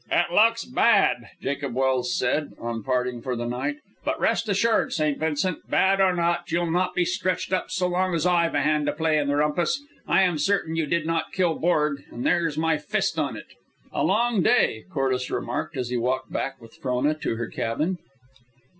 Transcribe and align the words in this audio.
"It 0.11 0.31
looks 0.33 0.65
bad," 0.65 1.29
Jacob 1.43 1.75
Welse 1.75 2.17
said, 2.17 2.53
on 2.57 2.81
parting 2.81 3.21
for 3.21 3.35
the 3.35 3.45
night. 3.45 3.75
"But 4.03 4.19
rest 4.19 4.49
assured, 4.49 4.93
St. 4.93 5.19
Vincent, 5.19 5.69
bad 5.69 6.01
or 6.01 6.15
not, 6.15 6.51
you'll 6.51 6.71
not 6.71 6.95
be 6.95 7.05
stretched 7.05 7.53
up 7.53 7.69
so 7.69 7.85
long 7.85 8.15
as 8.15 8.25
I've 8.25 8.55
a 8.55 8.61
hand 8.63 8.87
to 8.87 8.93
play 8.93 9.19
in 9.19 9.27
the 9.27 9.35
rumpus. 9.35 9.79
I 10.07 10.23
am 10.23 10.39
certain 10.39 10.75
you 10.75 10.87
did 10.87 11.05
not 11.05 11.31
kill 11.31 11.53
Borg, 11.59 12.03
and 12.09 12.25
there's 12.25 12.57
my 12.57 12.79
fist 12.79 13.19
on 13.19 13.37
it." 13.37 13.53
"A 13.93 14.03
long 14.03 14.41
day," 14.41 14.85
Corliss 14.89 15.29
remarked, 15.29 15.77
as 15.77 15.89
he 15.89 15.97
walked 15.97 16.33
back 16.33 16.59
with 16.59 16.73
Frona 16.77 17.13
to 17.19 17.35
her 17.35 17.47
cabin. 17.47 17.99